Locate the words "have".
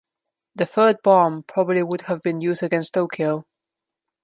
2.09-2.23